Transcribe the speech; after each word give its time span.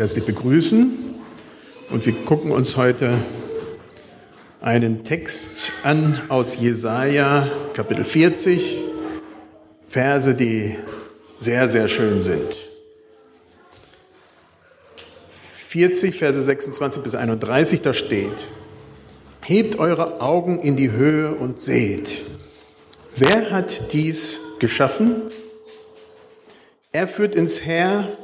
herzlich 0.00 0.26
begrüßen 0.26 0.96
und 1.90 2.06
wir 2.06 2.12
gucken 2.24 2.52
uns 2.52 2.76
heute 2.76 3.20
einen 4.60 5.02
Text 5.02 5.72
an 5.82 6.20
aus 6.28 6.60
Jesaja 6.60 7.50
Kapitel 7.74 8.04
40, 8.04 8.78
Verse, 9.88 10.36
die 10.36 10.76
sehr, 11.38 11.66
sehr 11.66 11.88
schön 11.88 12.22
sind. 12.22 12.58
40, 15.66 16.16
Verse 16.16 16.44
26 16.44 17.02
bis 17.02 17.16
31, 17.16 17.82
da 17.82 17.92
steht, 17.92 18.30
Hebt 19.42 19.80
eure 19.80 20.20
Augen 20.20 20.60
in 20.60 20.76
die 20.76 20.92
Höhe 20.92 21.34
und 21.34 21.60
seht, 21.60 22.20
wer 23.16 23.50
hat 23.50 23.92
dies 23.92 24.42
geschaffen? 24.60 25.22
Er 26.92 27.08
führt 27.08 27.34
ins 27.34 27.66
Heer 27.66 28.16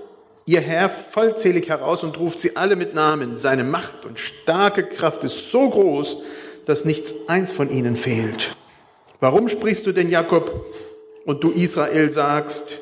ihr 0.46 0.60
Herr 0.60 0.90
vollzählig 0.90 1.68
heraus 1.68 2.04
und 2.04 2.18
ruft 2.18 2.40
sie 2.40 2.56
alle 2.56 2.76
mit 2.76 2.94
Namen. 2.94 3.38
Seine 3.38 3.64
Macht 3.64 4.04
und 4.04 4.18
starke 4.18 4.84
Kraft 4.84 5.24
ist 5.24 5.50
so 5.50 5.68
groß, 5.68 6.22
dass 6.66 6.84
nichts 6.84 7.28
eins 7.28 7.50
von 7.50 7.70
ihnen 7.70 7.96
fehlt. 7.96 8.56
Warum 9.20 9.48
sprichst 9.48 9.86
du 9.86 9.92
denn, 9.92 10.08
Jakob, 10.08 10.66
und 11.24 11.42
du 11.42 11.50
Israel 11.50 12.10
sagst, 12.10 12.80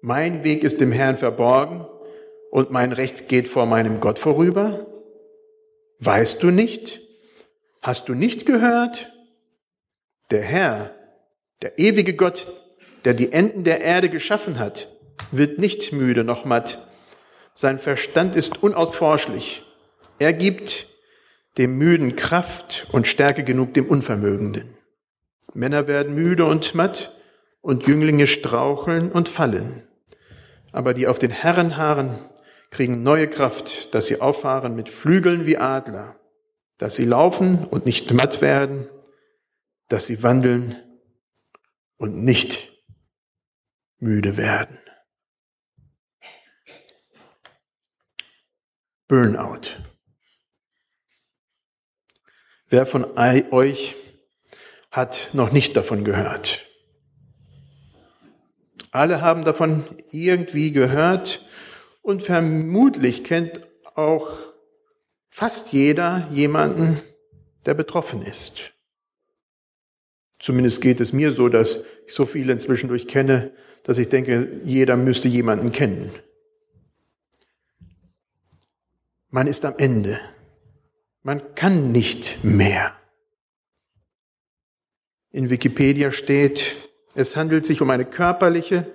mein 0.00 0.44
Weg 0.44 0.62
ist 0.64 0.80
dem 0.80 0.92
Herrn 0.92 1.16
verborgen 1.16 1.86
und 2.50 2.70
mein 2.70 2.92
Recht 2.92 3.28
geht 3.28 3.48
vor 3.48 3.66
meinem 3.66 4.00
Gott 4.00 4.18
vorüber? 4.18 4.86
Weißt 5.98 6.42
du 6.42 6.50
nicht? 6.50 7.00
Hast 7.80 8.08
du 8.08 8.14
nicht 8.14 8.46
gehört? 8.46 9.12
Der 10.30 10.42
Herr, 10.42 10.94
der 11.62 11.78
ewige 11.78 12.14
Gott, 12.14 12.46
der 13.04 13.14
die 13.14 13.32
Enden 13.32 13.64
der 13.64 13.80
Erde 13.80 14.08
geschaffen 14.08 14.58
hat, 14.58 14.88
wird 15.30 15.58
nicht 15.58 15.92
müde 15.92 16.24
noch 16.24 16.44
matt. 16.44 16.86
Sein 17.54 17.78
Verstand 17.78 18.36
ist 18.36 18.62
unausforschlich. 18.62 19.64
Er 20.18 20.32
gibt 20.32 20.86
dem 21.58 21.76
Müden 21.76 22.16
Kraft 22.16 22.86
und 22.92 23.06
Stärke 23.06 23.44
genug 23.44 23.74
dem 23.74 23.86
Unvermögenden. 23.86 24.76
Männer 25.54 25.86
werden 25.86 26.14
müde 26.14 26.46
und 26.46 26.74
matt 26.74 27.16
und 27.60 27.86
Jünglinge 27.86 28.26
straucheln 28.26 29.12
und 29.12 29.28
fallen. 29.28 29.86
Aber 30.72 30.94
die 30.94 31.06
auf 31.06 31.18
den 31.18 31.30
Herren 31.30 31.76
harren, 31.76 32.18
kriegen 32.70 33.02
neue 33.02 33.28
Kraft, 33.28 33.94
dass 33.94 34.06
sie 34.06 34.20
auffahren 34.20 34.74
mit 34.74 34.88
Flügeln 34.88 35.44
wie 35.44 35.58
Adler, 35.58 36.16
dass 36.78 36.96
sie 36.96 37.04
laufen 37.04 37.66
und 37.66 37.84
nicht 37.84 38.12
matt 38.14 38.40
werden, 38.40 38.88
dass 39.88 40.06
sie 40.06 40.22
wandeln 40.22 40.76
und 41.98 42.24
nicht 42.24 42.82
müde 43.98 44.38
werden. 44.38 44.78
Burnout. 49.12 49.82
Wer 52.70 52.86
von 52.86 53.04
euch 53.18 53.94
hat 54.90 55.28
noch 55.34 55.52
nicht 55.52 55.76
davon 55.76 56.02
gehört? 56.02 56.66
Alle 58.90 59.20
haben 59.20 59.44
davon 59.44 59.84
irgendwie 60.12 60.72
gehört 60.72 61.46
und 62.00 62.22
vermutlich 62.22 63.22
kennt 63.22 63.60
auch 63.96 64.34
fast 65.28 65.74
jeder 65.74 66.26
jemanden, 66.30 66.98
der 67.66 67.74
betroffen 67.74 68.22
ist. 68.22 68.72
Zumindest 70.38 70.80
geht 70.80 71.02
es 71.02 71.12
mir 71.12 71.32
so, 71.32 71.50
dass 71.50 71.84
ich 72.06 72.14
so 72.14 72.24
viele 72.24 72.50
inzwischen 72.54 72.88
durch 72.88 73.06
kenne, 73.08 73.52
dass 73.82 73.98
ich 73.98 74.08
denke, 74.08 74.62
jeder 74.64 74.96
müsste 74.96 75.28
jemanden 75.28 75.70
kennen. 75.70 76.10
Man 79.34 79.46
ist 79.46 79.64
am 79.64 79.74
Ende. 79.78 80.20
Man 81.22 81.54
kann 81.54 81.90
nicht 81.90 82.44
mehr. 82.44 82.92
In 85.30 85.48
Wikipedia 85.48 86.10
steht, 86.10 86.76
es 87.14 87.34
handelt 87.34 87.64
sich 87.64 87.80
um 87.80 87.88
eine 87.88 88.04
körperliche, 88.04 88.92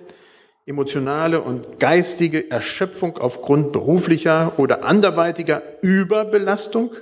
emotionale 0.64 1.40
und 1.40 1.80
geistige 1.80 2.52
Erschöpfung 2.52 3.18
aufgrund 3.18 3.72
beruflicher 3.72 4.56
oder 4.60 4.84
anderweitiger 4.84 5.82
Überbelastung 5.82 6.92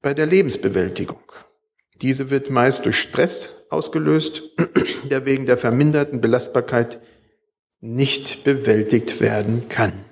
bei 0.00 0.14
der 0.14 0.26
Lebensbewältigung. 0.26 1.32
Diese 1.96 2.30
wird 2.30 2.48
meist 2.48 2.84
durch 2.84 3.00
Stress 3.00 3.66
ausgelöst, 3.70 4.42
der 5.10 5.26
wegen 5.26 5.46
der 5.46 5.58
verminderten 5.58 6.20
Belastbarkeit 6.20 7.00
nicht 7.80 8.44
bewältigt 8.44 9.20
werden 9.20 9.68
kann. 9.68 10.04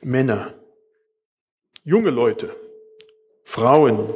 Männer, 0.00 0.54
junge 1.82 2.10
Leute, 2.10 2.54
Frauen, 3.44 4.14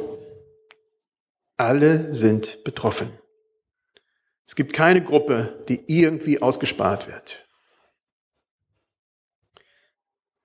alle 1.57 2.13
sind 2.13 2.63
betroffen. 2.63 3.11
Es 4.45 4.55
gibt 4.55 4.73
keine 4.73 5.03
Gruppe, 5.03 5.63
die 5.67 5.83
irgendwie 5.87 6.41
ausgespart 6.41 7.07
wird. 7.07 7.47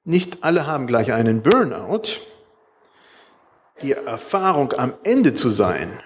Nicht 0.05 0.43
alle 0.43 0.67
haben 0.67 0.87
gleich 0.87 1.13
einen 1.13 1.43
Burnout. 1.43 2.21
Die 3.83 3.93
Erfahrung, 3.93 4.73
am 4.73 4.97
Ende 5.05 5.35
zu 5.35 5.51
sein 5.51 6.03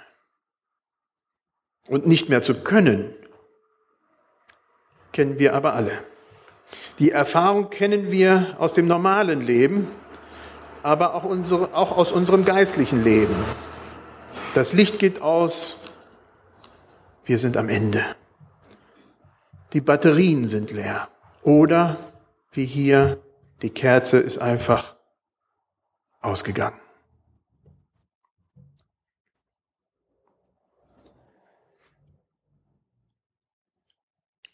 und 1.86 2.06
nicht 2.06 2.28
mehr 2.28 2.42
zu 2.42 2.62
können, 2.62 3.14
kennen 5.12 5.38
wir 5.38 5.54
aber 5.54 5.74
alle. 5.74 6.04
Die 6.98 7.10
Erfahrung 7.10 7.70
kennen 7.70 8.10
wir 8.10 8.56
aus 8.58 8.74
dem 8.74 8.86
normalen 8.86 9.40
Leben, 9.40 9.90
aber 10.82 11.14
auch, 11.14 11.24
unsere, 11.24 11.74
auch 11.74 11.96
aus 11.96 12.12
unserem 12.12 12.44
geistlichen 12.44 13.04
Leben. 13.04 13.34
Das 14.54 14.72
Licht 14.72 14.98
geht 14.98 15.22
aus, 15.22 15.80
wir 17.24 17.38
sind 17.38 17.56
am 17.56 17.68
Ende. 17.68 18.04
Die 19.72 19.80
Batterien 19.80 20.46
sind 20.46 20.70
leer. 20.70 21.08
Oder 21.42 21.96
wie 22.52 22.66
hier, 22.66 23.22
die 23.62 23.70
Kerze 23.70 24.18
ist 24.18 24.38
einfach 24.38 24.96
ausgegangen. 26.20 26.81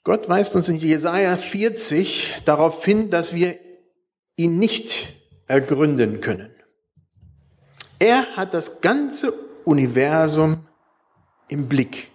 Gott 0.08 0.26
weist 0.26 0.56
uns 0.56 0.70
in 0.70 0.76
Jesaja 0.76 1.36
40 1.36 2.36
darauf 2.46 2.82
hin, 2.82 3.10
dass 3.10 3.34
wir 3.34 3.58
ihn 4.36 4.58
nicht 4.58 5.14
ergründen 5.46 6.22
können. 6.22 6.48
Er 7.98 8.24
hat 8.34 8.54
das 8.54 8.80
ganze 8.80 9.34
Universum 9.66 10.66
im 11.48 11.68
Blick. 11.68 12.10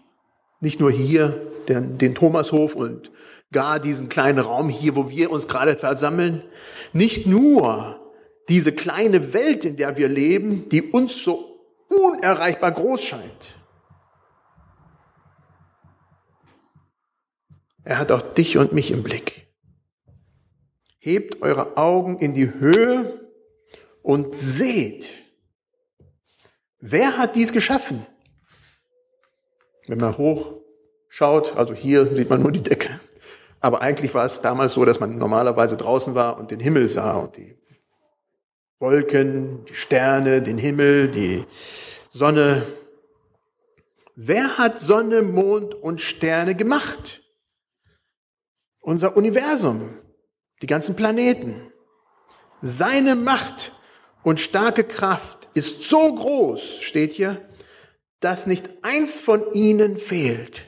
Nicht 0.60 0.80
nur 0.80 0.90
hier, 0.90 1.40
den, 1.68 2.00
den 2.00 2.16
Thomashof 2.16 2.74
und 2.74 3.12
gar 3.52 3.80
diesen 3.80 4.10
kleinen 4.10 4.40
Raum 4.40 4.70
hier, 4.70 4.96
wo 4.96 5.12
wir 5.12 5.30
uns 5.30 5.48
gerade 5.48 5.76
versammeln. 5.76 6.42
Nicht 6.94 7.28
nur 7.28 8.12
diese 8.50 8.72
kleine 8.72 9.36
Welt, 9.36 9.66
in 9.66 9.76
der 9.76 9.98
wir 9.98 10.10
leben, 10.10 10.68
die 10.70 10.82
uns 10.82 11.24
so 11.24 11.60
unerreichbar 11.92 12.72
groß 12.72 13.04
scheint. 13.04 13.54
Er 17.84 18.00
hat 18.00 18.12
auch 18.12 18.22
dich 18.22 18.58
und 18.58 18.74
mich 18.74 18.92
im 18.92 19.04
Blick. 19.04 19.48
Hebt 21.00 21.42
eure 21.42 21.76
Augen 21.76 22.18
in 22.20 22.34
die 22.34 22.54
Höhe 22.54 23.30
und 24.02 24.38
seht, 24.38 25.10
wer 26.80 27.18
hat 27.18 27.36
dies 27.36 27.52
geschaffen? 27.52 28.06
Wenn 29.88 29.98
man 29.98 30.18
hoch 30.18 30.54
schaut, 31.10 31.58
also 31.58 31.74
hier 31.74 32.16
sieht 32.16 32.30
man 32.30 32.42
nur 32.42 32.54
die 32.54 32.62
Decke, 32.62 33.00
aber 33.60 33.82
eigentlich 33.82 34.14
war 34.14 34.26
es 34.26 34.42
damals 34.42 34.74
so, 34.74 34.86
dass 34.86 35.00
man 35.02 35.18
normalerweise 35.18 35.76
draußen 35.76 36.16
war 36.16 36.38
und 36.38 36.52
den 36.52 36.62
Himmel 36.62 36.88
sah 36.88 37.18
und 37.18 37.36
die 37.36 37.58
Wolken, 38.80 39.66
die 39.66 39.74
Sterne, 39.74 40.42
den 40.42 40.58
Himmel, 40.58 41.12
die 41.12 41.46
Sonne. 42.10 42.64
Wer 44.16 44.58
hat 44.58 44.80
Sonne, 44.80 45.22
Mond 45.22 45.76
und 45.76 46.02
Sterne 46.02 46.56
gemacht? 46.56 47.23
Unser 48.84 49.18
Universum, 49.18 49.98
die 50.62 50.68
ganzen 50.68 50.96
Planeten. 50.96 51.72
Seine 52.62 53.16
Macht 53.16 53.72
und 54.24 54.40
starke 54.40 54.84
Kraft 54.84 55.50
ist 55.56 55.90
so 55.90 56.14
groß, 56.14 56.82
steht 56.82 57.14
hier, 57.14 57.50
dass 58.20 58.46
nicht 58.46 58.70
eins 58.84 59.20
von 59.20 59.52
ihnen 59.54 59.98
fehlt. 59.98 60.66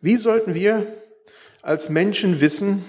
Wie 0.00 0.16
sollten 0.16 0.54
wir 0.54 1.02
als 1.62 1.88
Menschen 1.88 2.40
wissen, 2.40 2.84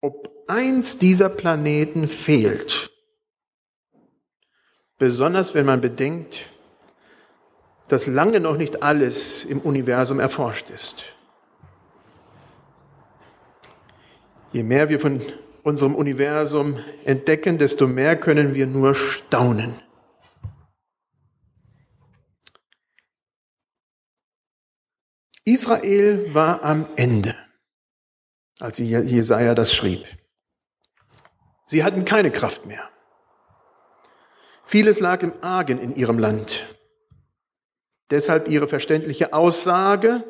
ob 0.00 0.44
eins 0.48 0.98
dieser 0.98 1.28
Planeten 1.28 2.08
fehlt? 2.08 2.90
Besonders 4.98 5.54
wenn 5.54 5.66
man 5.66 5.80
bedenkt, 5.80 6.50
dass 7.88 8.06
lange 8.06 8.40
noch 8.40 8.56
nicht 8.56 8.82
alles 8.82 9.44
im 9.44 9.60
Universum 9.60 10.20
erforscht 10.20 10.70
ist. 10.70 11.14
Je 14.52 14.62
mehr 14.62 14.88
wir 14.88 15.00
von 15.00 15.20
unserem 15.62 15.94
Universum 15.94 16.78
entdecken, 17.04 17.58
desto 17.58 17.86
mehr 17.86 18.18
können 18.18 18.54
wir 18.54 18.66
nur 18.66 18.94
staunen. 18.94 19.80
Israel 25.44 26.34
war 26.34 26.64
am 26.64 26.88
Ende, 26.96 27.36
als 28.58 28.78
Jesaja 28.78 29.54
das 29.54 29.74
schrieb. 29.74 30.04
Sie 31.66 31.84
hatten 31.84 32.04
keine 32.04 32.30
Kraft 32.30 32.66
mehr. 32.66 32.88
Vieles 34.64 34.98
lag 34.98 35.22
im 35.22 35.32
Argen 35.42 35.78
in 35.78 35.94
ihrem 35.94 36.18
Land. 36.18 36.75
Deshalb 38.10 38.48
ihre 38.48 38.68
verständliche 38.68 39.32
Aussage, 39.32 40.24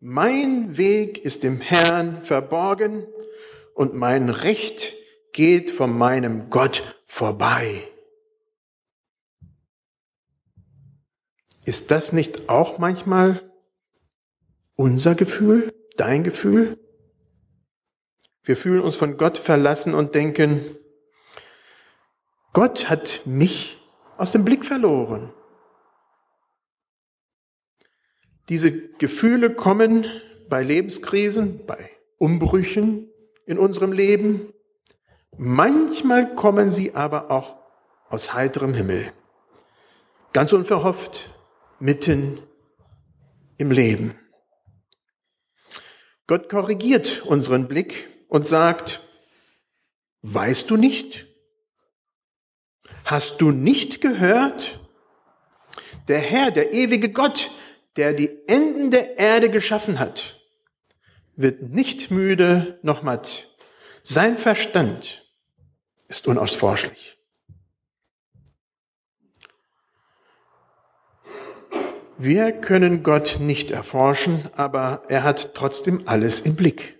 mein 0.00 0.76
Weg 0.76 1.24
ist 1.24 1.42
dem 1.42 1.60
Herrn 1.60 2.22
verborgen 2.22 3.06
und 3.74 3.94
mein 3.94 4.30
Recht 4.30 4.94
geht 5.32 5.70
von 5.70 5.96
meinem 5.96 6.50
Gott 6.50 6.96
vorbei. 7.06 7.82
Ist 11.64 11.90
das 11.90 12.12
nicht 12.12 12.48
auch 12.48 12.78
manchmal 12.78 13.42
unser 14.76 15.14
Gefühl, 15.14 15.74
dein 15.96 16.24
Gefühl? 16.24 16.78
Wir 18.42 18.56
fühlen 18.56 18.80
uns 18.80 18.94
von 18.94 19.18
Gott 19.18 19.36
verlassen 19.36 19.94
und 19.94 20.14
denken, 20.14 20.64
Gott 22.52 22.88
hat 22.88 23.20
mich 23.26 23.78
aus 24.16 24.32
dem 24.32 24.44
Blick 24.44 24.64
verloren. 24.64 25.34
Diese 28.48 28.88
Gefühle 28.98 29.54
kommen 29.54 30.06
bei 30.48 30.62
Lebenskrisen, 30.62 31.66
bei 31.66 31.90
Umbrüchen 32.16 33.10
in 33.46 33.58
unserem 33.58 33.92
Leben. 33.92 34.52
Manchmal 35.36 36.34
kommen 36.34 36.70
sie 36.70 36.94
aber 36.94 37.30
auch 37.30 37.56
aus 38.08 38.32
heiterem 38.32 38.74
Himmel. 38.74 39.12
Ganz 40.32 40.52
unverhofft, 40.52 41.30
mitten 41.78 42.40
im 43.58 43.70
Leben. 43.70 44.14
Gott 46.26 46.48
korrigiert 46.48 47.22
unseren 47.24 47.68
Blick 47.68 48.08
und 48.28 48.46
sagt, 48.46 49.00
weißt 50.22 50.70
du 50.70 50.76
nicht? 50.76 51.26
Hast 53.04 53.40
du 53.40 53.50
nicht 53.50 54.00
gehört? 54.00 54.80
Der 56.08 56.18
Herr, 56.18 56.50
der 56.50 56.72
ewige 56.72 57.10
Gott, 57.10 57.50
der 57.98 58.14
die 58.14 58.30
Enden 58.46 58.90
der 58.92 59.18
Erde 59.18 59.50
geschaffen 59.50 59.98
hat, 59.98 60.40
wird 61.34 61.62
nicht 61.62 62.10
müde 62.10 62.78
noch 62.82 63.02
matt. 63.02 63.48
Sein 64.04 64.38
Verstand 64.38 65.28
ist 66.06 66.26
unausforschlich. 66.28 67.18
Wir 72.16 72.52
können 72.52 73.02
Gott 73.02 73.38
nicht 73.40 73.70
erforschen, 73.70 74.48
aber 74.54 75.02
er 75.08 75.24
hat 75.24 75.54
trotzdem 75.54 76.02
alles 76.06 76.40
im 76.40 76.56
Blick. 76.56 76.98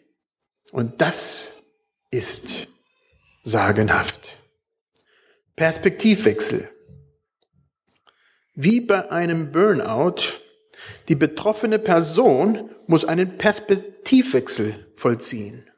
Und 0.72 1.00
das 1.00 1.62
ist 2.10 2.68
sagenhaft. 3.44 4.36
Perspektivwechsel. 5.56 6.68
Wie 8.54 8.80
bei 8.80 9.10
einem 9.10 9.50
Burnout, 9.52 10.40
die 11.08 11.14
betroffene 11.14 11.78
Person 11.78 12.70
muss 12.86 13.04
einen 13.04 13.38
Perspektivwechsel 13.38 14.92
vollziehen. 14.96 15.68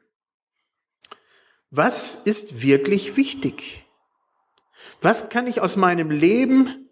Was 1.69 2.15
ist 2.25 2.61
wirklich 2.61 3.15
wichtig? 3.15 3.85
Was 5.01 5.29
kann 5.29 5.47
ich 5.47 5.61
aus 5.61 5.77
meinem 5.77 6.11
Leben 6.11 6.89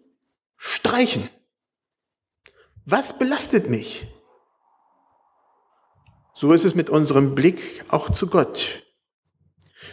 streichen? 0.56 1.28
Was 2.84 3.18
belastet 3.18 3.68
mich? 3.68 4.08
So 6.34 6.52
ist 6.52 6.64
es 6.64 6.74
mit 6.74 6.88
unserem 6.88 7.34
Blick 7.34 7.84
auch 7.88 8.10
zu 8.10 8.28
Gott. 8.28 8.82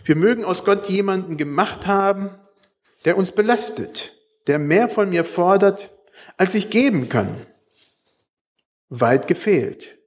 Wir 0.06 0.16
mögen 0.16 0.46
aus 0.46 0.64
Gott 0.64 0.90
jemanden 0.90 1.36
gemacht 1.36 1.86
haben, 1.86 2.30
der 3.04 3.18
uns 3.18 3.34
belastet, 3.34 4.16
der 4.48 4.58
mehr 4.58 4.90
von 4.90 5.10
mir 5.10 5.26
fordert, 5.26 5.94
als 6.38 6.56
ich 6.56 6.70
geben 6.70 7.10
kann. 7.10 7.46
Weit 8.90 9.28
gefehlt. 9.28 9.98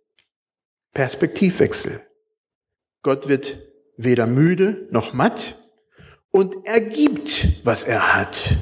Perspektivwechsel. 0.92 2.00
Gott 3.02 3.28
wird 3.28 3.56
weder 3.96 4.26
müde 4.26 4.88
noch 4.90 5.12
matt 5.12 5.56
und 6.30 6.56
er 6.64 6.80
gibt, 6.80 7.64
was 7.64 7.84
er 7.84 8.16
hat. 8.16 8.56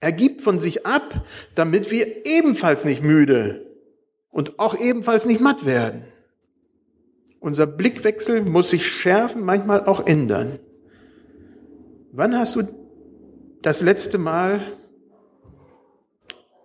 Er 0.00 0.12
gibt 0.12 0.42
von 0.42 0.58
sich 0.58 0.86
ab, 0.86 1.26
damit 1.54 1.90
wir 1.90 2.24
ebenfalls 2.24 2.84
nicht 2.84 3.02
müde 3.02 3.66
und 4.30 4.58
auch 4.58 4.78
ebenfalls 4.78 5.26
nicht 5.26 5.40
matt 5.40 5.64
werden. 5.64 6.04
Unser 7.40 7.66
Blickwechsel 7.66 8.42
muss 8.42 8.70
sich 8.70 8.86
schärfen, 8.86 9.42
manchmal 9.42 9.86
auch 9.86 10.06
ändern. 10.06 10.58
Wann 12.12 12.36
hast 12.36 12.56
du 12.56 12.62
das 13.62 13.80
letzte 13.80 14.18
Mal 14.18 14.76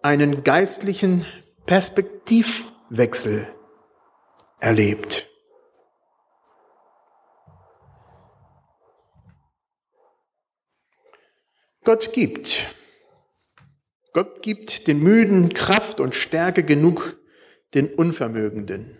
einen 0.01 0.43
geistlichen 0.43 1.25
Perspektivwechsel 1.65 3.47
erlebt? 4.59 5.29
Gott 11.83 12.13
gibt. 12.13 12.75
Gott 14.13 14.41
gibt 14.41 14.87
den 14.87 15.01
Müden 15.01 15.53
Kraft 15.53 15.99
und 15.99 16.15
Stärke 16.15 16.63
genug, 16.63 17.17
den 17.73 17.93
Unvermögenden. 17.93 18.97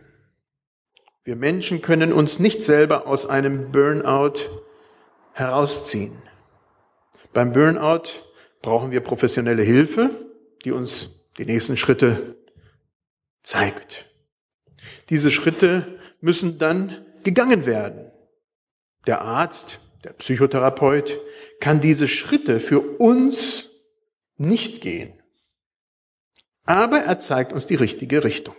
Wir 1.23 1.35
Menschen 1.35 1.81
können 1.81 2.11
uns 2.11 2.39
nicht 2.39 2.63
selber 2.63 3.07
aus 3.07 3.25
einem 3.25 3.71
Burnout 3.71 4.39
herausziehen. 5.31 6.21
Beim 7.31 7.53
Burnout 7.53 8.23
brauchen 8.61 8.91
wir 8.91 8.99
professionelle 9.01 9.63
Hilfe, 9.63 10.09
die 10.65 10.71
uns 10.71 11.11
die 11.37 11.45
nächsten 11.45 11.77
Schritte 11.77 12.35
zeigt. 13.43 14.05
Diese 15.09 15.31
Schritte 15.31 15.99
müssen 16.21 16.57
dann 16.57 17.05
gegangen 17.23 17.65
werden. 17.65 18.11
Der 19.05 19.21
Arzt, 19.21 19.79
der 20.03 20.13
Psychotherapeut 20.13 21.19
kann 21.59 21.81
diese 21.81 22.07
Schritte 22.07 22.59
für 22.59 22.79
uns 22.79 23.69
nicht 24.37 24.81
gehen. 24.81 25.21
Aber 26.65 26.99
er 26.99 27.19
zeigt 27.19 27.53
uns 27.53 27.65
die 27.65 27.75
richtige 27.75 28.23
Richtung. 28.23 28.55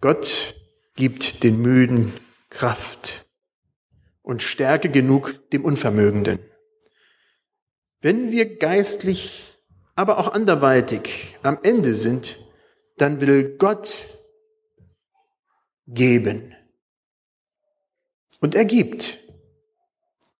Gott 0.00 0.54
gibt 0.96 1.42
den 1.42 1.60
Müden 1.60 2.12
Kraft 2.50 3.26
und 4.22 4.42
Stärke 4.42 4.90
genug 4.90 5.50
dem 5.50 5.64
Unvermögenden. 5.64 6.38
Wenn 8.00 8.30
wir 8.30 8.56
geistlich, 8.56 9.58
aber 9.94 10.18
auch 10.18 10.32
anderweitig 10.32 11.38
am 11.42 11.58
Ende 11.62 11.94
sind, 11.94 12.38
dann 13.00 13.20
will 13.20 13.56
Gott 13.56 14.08
geben. 15.86 16.54
Und 18.40 18.54
er 18.54 18.64
gibt. 18.64 19.18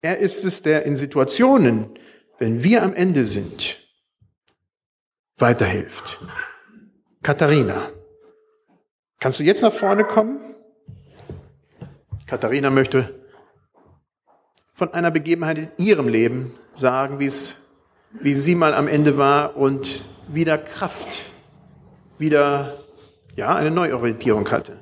Er 0.02 0.18
ist 0.18 0.44
es, 0.44 0.62
der 0.62 0.86
in 0.86 0.96
Situationen, 0.96 1.98
wenn 2.38 2.62
wir 2.64 2.82
am 2.82 2.94
Ende 2.94 3.24
sind, 3.24 3.78
weiterhilft. 5.36 6.20
Katharina, 7.22 7.90
kannst 9.18 9.38
du 9.38 9.42
jetzt 9.42 9.62
nach 9.62 9.72
vorne 9.72 10.04
kommen? 10.04 10.54
Katharina 12.26 12.70
möchte 12.70 13.20
von 14.72 14.94
einer 14.94 15.10
Begebenheit 15.10 15.58
in 15.58 15.70
ihrem 15.76 16.08
Leben 16.08 16.58
sagen, 16.72 17.20
wie 17.20 17.26
es, 17.26 17.60
wie 18.12 18.34
sie 18.34 18.54
mal 18.54 18.72
am 18.72 18.88
Ende 18.88 19.18
war 19.18 19.56
und 19.56 20.06
wieder 20.28 20.56
Kraft, 20.56 21.29
wieder, 22.20 22.84
ja, 23.34 23.54
eine 23.56 23.70
Neuorientierung 23.70 24.48
hatte. 24.50 24.78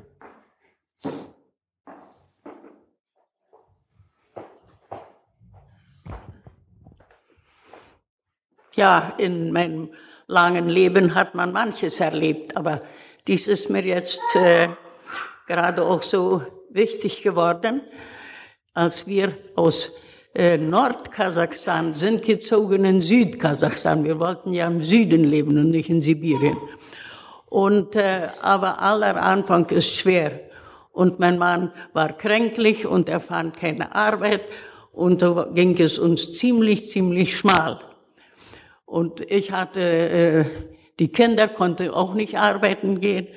Ja, 8.75 9.15
in 9.19 9.53
meinem 9.53 9.91
langen 10.27 10.69
Leben 10.69 11.15
hat 11.15 11.35
man 11.35 11.53
manches 11.53 12.01
erlebt, 12.01 12.57
aber 12.57 12.83
dies 13.27 13.49
ist 13.49 13.71
mir 13.71 13.83
jetzt 13.83 14.21
äh, 14.37 14.69
gerade 15.47 15.85
auch 15.85 16.03
so 16.03 16.43
wichtig 16.71 17.23
geworden, 17.23 17.83
als 18.75 19.07
wir 19.07 19.37
aus 19.57 19.97
äh, 20.35 20.59
Nordkasachstan 20.59 21.95
sind 21.95 22.25
gezogen 22.25 22.85
in 22.85 23.01
Südkasachstan. 23.01 24.05
Wir 24.05 24.21
wollten 24.21 24.53
ja 24.53 24.69
im 24.69 24.83
Süden 24.83 25.25
leben 25.25 25.59
und 25.59 25.71
nicht 25.71 25.89
in 25.89 26.01
Sibirien. 26.01 26.57
Und 27.49 27.97
äh, 27.97 28.29
aber 28.43 28.83
aller 28.83 29.23
Anfang 29.23 29.67
ist 29.71 29.95
schwer. 29.95 30.41
Und 30.93 31.21
mein 31.21 31.39
Mann 31.39 31.73
war 31.93 32.13
kränklich 32.13 32.87
und 32.87 33.09
er 33.09 33.21
fand 33.21 33.57
keine 33.57 33.95
Arbeit 33.95 34.43
und 34.99 35.21
so 35.21 35.47
ging 35.55 35.81
es 35.81 35.97
uns 35.97 36.33
ziemlich, 36.33 36.91
ziemlich 36.91 37.37
schmal. 37.37 37.79
Und 38.85 39.21
ich 39.31 39.53
hatte, 39.53 39.81
äh, 39.81 40.45
die 40.99 41.13
Kinder 41.13 41.47
konnten 41.47 41.91
auch 41.91 42.15
nicht 42.15 42.37
arbeiten 42.37 43.01
gehen. 43.01 43.29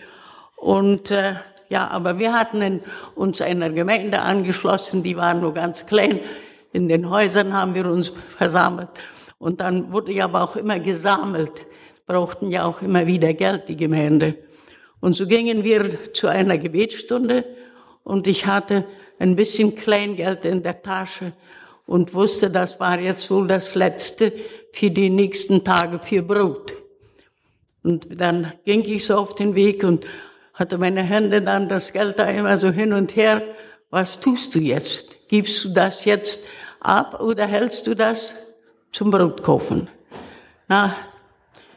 Und 0.56 1.12
äh, 1.12 1.36
ja, 1.70 1.88
aber 1.88 2.18
wir 2.18 2.34
hatten 2.34 2.64
in, 2.64 2.82
uns 3.14 3.42
einer 3.42 3.70
Gemeinde 3.70 4.22
angeschlossen, 4.22 5.04
die 5.04 5.16
waren 5.18 5.42
nur 5.42 5.54
ganz 5.54 5.86
klein. 5.86 6.22
In 6.74 6.90
den 6.90 7.12
Häusern 7.12 7.54
haben 7.54 7.76
wir 7.76 7.86
uns 7.86 8.10
versammelt. 8.10 8.90
Und 9.38 9.62
dann 9.62 9.92
wurde 9.92 10.14
ja 10.14 10.24
aber 10.24 10.42
auch 10.42 10.56
immer 10.56 10.80
gesammelt. 10.80 11.64
Brauchten 12.12 12.50
ja 12.50 12.66
auch 12.66 12.82
immer 12.82 13.08
wieder 13.08 13.34
Geld, 13.34 13.70
die 13.70 13.78
Gemeinde. 13.78 14.36
Und 15.00 15.14
so 15.14 15.26
gingen 15.28 15.64
wir 15.64 16.14
zu 16.14 16.28
einer 16.28 16.58
Gebetsstunde 16.58 17.46
und 18.04 18.28
ich 18.28 18.48
hatte 18.48 18.84
ein 19.18 19.38
bisschen 19.38 19.78
Kleingeld 19.78 20.44
in 20.44 20.62
der 20.62 20.82
Tasche 20.82 21.32
und 21.86 22.14
wusste, 22.14 22.50
das 22.50 22.82
war 22.82 23.00
jetzt 23.00 23.32
wohl 23.32 23.48
das 23.48 23.76
Letzte 23.76 24.34
für 24.74 24.92
die 24.92 25.10
nächsten 25.10 25.64
Tage 25.64 26.00
für 26.00 26.22
Brot. 26.22 26.74
Und 27.82 28.20
dann 28.20 28.52
ging 28.66 28.84
ich 28.84 29.06
so 29.06 29.16
auf 29.16 29.34
den 29.34 29.56
Weg 29.56 29.86
und 29.86 30.06
hatte 30.54 30.78
meine 30.78 31.04
Hände 31.04 31.42
dann 31.42 31.70
das 31.70 31.94
Geld 31.94 32.20
da 32.20 32.26
immer 32.26 32.58
so 32.58 32.72
hin 32.72 32.92
und 32.92 33.16
her. 33.16 33.42
Was 33.90 34.20
tust 34.20 34.54
du 34.56 34.60
jetzt? 34.60 35.30
Gibst 35.30 35.64
du 35.64 35.70
das 35.70 36.04
jetzt 36.04 36.46
ab 36.82 37.22
oder 37.22 37.48
hältst 37.48 37.88
du 37.88 37.96
das 37.96 38.36
zum 38.92 39.12
Brot 39.12 39.42
kaufen? 39.44 39.88
Na, 40.68 40.94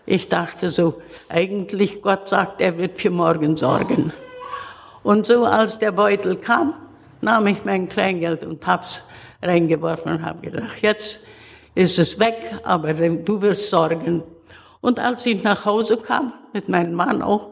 ich 0.06 0.28
dachte 0.28 0.68
so, 0.70 1.00
eigentlich 1.28 2.02
Gott 2.02 2.28
sagt, 2.28 2.60
er 2.60 2.76
wird 2.76 2.98
für 2.98 3.10
morgen 3.10 3.56
sorgen. 3.56 4.12
Und 5.02 5.26
so 5.26 5.44
als 5.44 5.78
der 5.78 5.92
Beutel 5.92 6.36
kam, 6.36 6.74
nahm 7.20 7.46
ich 7.46 7.64
mein 7.64 7.88
Kleingeld 7.88 8.44
und 8.44 8.66
hab's 8.66 9.04
reingeworfen 9.42 10.12
und 10.12 10.24
habe 10.24 10.40
gedacht, 10.40 10.80
jetzt 10.80 11.26
ist 11.74 11.98
es 11.98 12.18
weg, 12.18 12.36
aber 12.62 12.92
du 12.94 13.42
wirst 13.42 13.70
sorgen. 13.70 14.22
Und 14.80 15.00
als 15.00 15.24
ich 15.26 15.42
nach 15.42 15.64
Hause 15.64 15.96
kam, 15.96 16.32
mit 16.52 16.68
meinem 16.68 16.94
Mann 16.94 17.22
auch, 17.22 17.50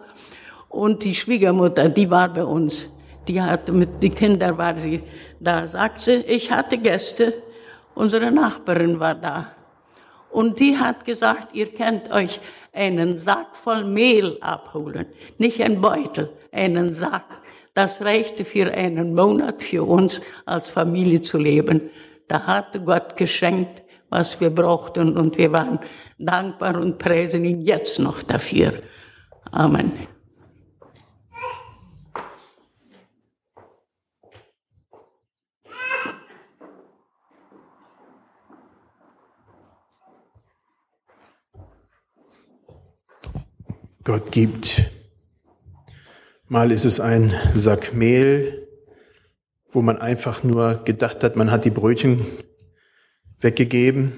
und 0.69 1.05
die 1.05 1.15
Schwiegermutter, 1.15 1.89
die 1.89 2.11
war 2.11 2.29
bei 2.29 2.45
uns, 2.45 2.97
die 3.29 3.41
hatte 3.41 3.73
mit 3.73 4.03
den 4.03 4.15
Kindern 4.15 4.57
war 4.57 4.77
sie 4.77 5.03
da, 5.39 5.67
sagt 5.67 5.99
sie, 5.99 6.17
ich 6.17 6.51
hatte 6.51 6.79
Gäste, 6.79 7.35
unsere 7.95 8.31
Nachbarin 8.31 8.99
war 8.99 9.15
da. 9.15 9.49
Und 10.33 10.61
die 10.61 10.79
hat 10.79 11.05
gesagt, 11.05 11.55
ihr 11.55 11.67
könnt 11.73 12.11
euch 12.11 12.41
einen 12.73 13.19
Sack 13.19 13.55
voll 13.55 13.85
Mehl 13.85 14.39
abholen, 14.41 15.07
nicht 15.39 15.63
ein 15.63 15.81
Beutel, 15.81 16.31
einen 16.51 16.91
Sack. 16.91 17.39
Das 17.75 18.03
reichte 18.03 18.45
für 18.45 18.73
einen 18.73 19.15
Monat 19.15 19.63
für 19.63 19.85
uns 19.85 20.23
als 20.47 20.71
Familie 20.71 21.21
zu 21.21 21.39
leben. 21.39 21.91
Da 22.29 22.47
hatte 22.47 22.81
Gott 22.81 23.17
geschenkt, 23.17 23.83
was 24.09 24.41
wir 24.41 24.51
brauchten 24.51 25.17
und 25.17 25.39
wir 25.39 25.53
waren 25.53 25.79
dankbar 26.19 26.77
und 26.77 26.99
preisen 26.99 27.45
ihn 27.45 27.61
jetzt 27.63 27.99
noch 27.99 28.23
dafür. 28.23 28.75
Amen. 29.51 30.12
Gott 44.05 44.33
gibt 44.33 44.91
Mal 46.49 46.71
ist 46.71 46.85
es 46.85 47.01
ein 47.01 47.33
Sack 47.55 47.95
Mehl, 47.95 48.69
wo 49.71 49.81
man 49.81 49.97
einfach 49.97 50.43
nur 50.43 50.83
gedacht 50.85 51.25
hat, 51.25 51.35
man 51.35 51.51
hat 51.51 51.65
die 51.65 51.71
Brötchen 51.71 52.27
weggegeben. 53.41 54.13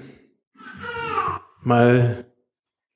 Mal 1.61 2.25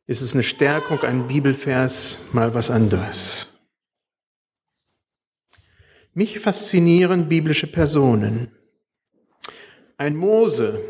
ist 0.08 0.20
es 0.20 0.34
eine 0.34 0.44
Stärkung, 0.44 1.00
ein 1.04 1.28
Bibelvers, 1.28 2.20
mal 2.34 2.54
was 2.54 2.70
anderes. 2.70 3.54
Mich 6.14 6.40
faszinieren 6.40 7.30
biblische 7.30 7.68
Personen. 7.68 8.52
Ein 9.96 10.18
Mose, 10.18 10.82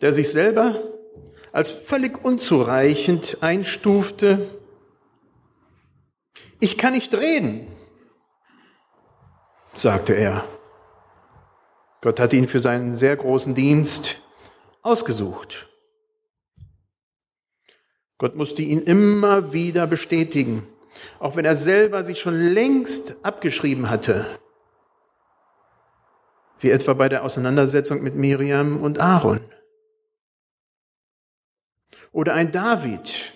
der 0.00 0.14
sich 0.14 0.30
selber 0.30 0.82
als 1.52 1.70
völlig 1.70 2.24
unzureichend 2.24 3.38
einstufte, 3.40 4.59
ich 6.60 6.78
kann 6.78 6.92
nicht 6.92 7.14
reden, 7.14 7.66
sagte 9.72 10.14
er. 10.14 10.44
Gott 12.02 12.20
hat 12.20 12.32
ihn 12.32 12.48
für 12.48 12.60
seinen 12.60 12.94
sehr 12.94 13.16
großen 13.16 13.54
Dienst 13.54 14.20
ausgesucht. 14.82 15.68
Gott 18.18 18.36
musste 18.36 18.62
ihn 18.62 18.82
immer 18.82 19.52
wieder 19.52 19.86
bestätigen, 19.86 20.66
auch 21.18 21.36
wenn 21.36 21.44
er 21.44 21.56
selber 21.56 22.04
sich 22.04 22.20
schon 22.20 22.38
längst 22.38 23.24
abgeschrieben 23.24 23.88
hatte, 23.88 24.26
wie 26.58 26.70
etwa 26.70 26.92
bei 26.94 27.08
der 27.08 27.24
Auseinandersetzung 27.24 28.02
mit 28.02 28.14
Miriam 28.14 28.82
und 28.82 28.98
Aaron. 28.98 29.40
Oder 32.12 32.34
ein 32.34 32.50
David, 32.50 33.32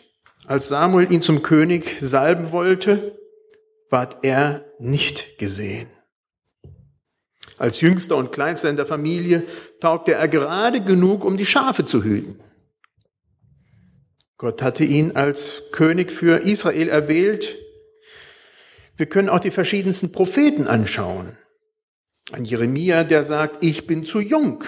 als 0.47 0.69
Samuel 0.69 1.11
ihn 1.11 1.23
zum 1.23 1.43
König 1.43 1.97
salben 2.01 2.53
wollte, 2.53 3.19
ward 3.91 4.19
er 4.23 4.65
nicht 4.79 5.39
gesehen. 5.39 5.89
Als 7.57 7.81
jüngster 7.81 8.17
und 8.17 8.33
kleinster 8.33 8.69
in 8.69 8.77
der 8.77 8.87
Familie 8.87 9.45
taugte 9.81 10.15
er 10.15 10.29
gerade 10.29 10.83
genug, 10.83 11.25
um 11.25 11.37
die 11.37 11.47
Schafe 11.47 11.85
zu 11.85 12.03
hüten. 12.03 12.41
Gott 14.37 14.63
hatte 14.63 14.85
ihn 14.85 15.13
als 15.13 15.63
König 15.71 16.11
für 16.11 16.43
Israel 16.43 16.89
erwählt. 16.89 17.57
Wir 18.97 19.07
können 19.07 19.29
auch 19.29 19.39
die 19.39 19.53
verschiedensten 19.53 20.13
Propheten 20.13 20.67
anschauen. 20.67 21.39
Ein 22.33 22.45
Jeremia, 22.45 23.05
der 23.05 23.23
sagt, 23.23 23.65
ich 23.65 23.87
bin 23.87 24.05
zu 24.05 24.21
jung. 24.21 24.65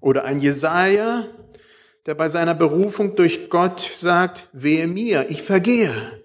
Oder 0.00 0.24
ein 0.24 0.38
Jesaja, 0.38 1.28
der 2.06 2.14
bei 2.14 2.28
seiner 2.28 2.54
Berufung 2.54 3.16
durch 3.16 3.48
Gott 3.50 3.80
sagt, 3.80 4.48
wehe 4.52 4.86
mir, 4.86 5.30
ich 5.30 5.42
vergehe, 5.42 6.22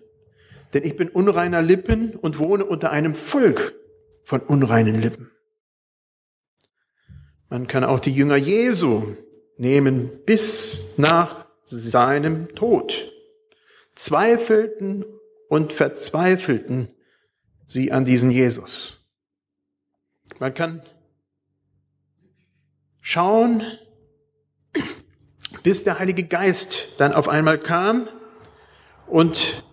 denn 0.74 0.84
ich 0.84 0.96
bin 0.96 1.10
unreiner 1.10 1.62
Lippen 1.62 2.16
und 2.16 2.38
wohne 2.40 2.66
unter 2.66 2.92
einem 2.92 3.16
Volk 3.16 3.76
von 4.24 4.42
unreinen 4.42 5.02
Lippen. 5.02 5.32
Man 7.50 7.66
kann 7.68 7.84
auch 7.84 8.00
die 8.00 8.14
Jünger 8.14 8.36
Jesu 8.36 9.16
nehmen 9.58 10.24
bis 10.26 10.98
nach 10.98 11.48
seinem 11.64 12.54
Tod. 12.56 13.12
Zweifelten 13.96 15.04
und 15.48 15.74
verzweifelten 15.74 16.90
sie 17.66 17.92
an 17.92 18.06
diesen 18.06 18.32
Jesus. 18.32 19.04
Man 20.40 20.54
kann 20.54 20.84
schauen, 23.02 23.64
bis 25.64 25.84
der 25.84 26.00
Heilige 26.00 26.24
Geist 26.24 26.90
dann 26.98 27.14
auf 27.14 27.30
einmal 27.30 27.58
kam 27.58 28.08
und 29.08 29.64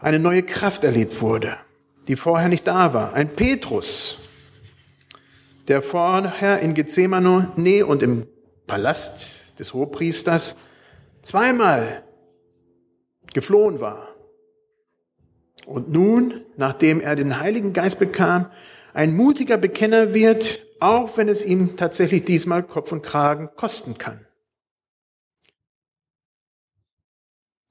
eine 0.00 0.18
neue 0.18 0.42
Kraft 0.42 0.84
erlebt 0.84 1.20
wurde, 1.20 1.56
die 2.08 2.16
vorher 2.16 2.48
nicht 2.48 2.66
da 2.66 2.94
war. 2.94 3.14
Ein 3.14 3.28
Petrus, 3.28 4.18
der 5.68 5.82
vorher 5.82 6.60
in 6.60 6.74
Gethsemane 6.74 7.86
und 7.86 8.02
im 8.02 8.26
Palast 8.66 9.58
des 9.58 9.74
Hohepriesters 9.74 10.56
zweimal 11.22 12.02
geflohen 13.32 13.80
war. 13.80 14.08
Und 15.66 15.92
nun, 15.92 16.40
nachdem 16.56 17.00
er 17.00 17.14
den 17.14 17.38
Heiligen 17.38 17.72
Geist 17.72 17.98
bekam, 17.98 18.50
ein 18.94 19.14
mutiger 19.14 19.58
Bekenner 19.58 20.14
wird, 20.14 20.60
auch 20.80 21.16
wenn 21.16 21.28
es 21.28 21.44
ihm 21.44 21.76
tatsächlich 21.76 22.24
diesmal 22.24 22.62
Kopf 22.62 22.90
und 22.90 23.02
Kragen 23.02 23.50
kosten 23.54 23.98
kann. 23.98 24.26